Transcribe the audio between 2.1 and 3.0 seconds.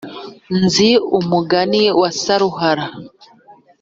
saruhara